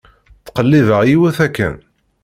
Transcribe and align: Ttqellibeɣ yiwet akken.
Ttqellibeɣ 0.39 1.01
yiwet 1.05 1.37
akken. 1.45 1.75